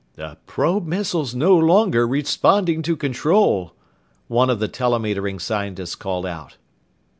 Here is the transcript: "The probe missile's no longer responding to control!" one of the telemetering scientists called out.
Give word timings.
"The 0.15 0.39
probe 0.47 0.87
missile's 0.87 1.35
no 1.35 1.55
longer 1.55 2.07
responding 2.07 2.81
to 2.81 2.95
control!" 2.95 3.75
one 4.27 4.49
of 4.49 4.57
the 4.57 4.67
telemetering 4.67 5.37
scientists 5.39 5.93
called 5.93 6.25
out. 6.25 6.57